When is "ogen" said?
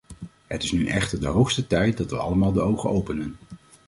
2.61-2.89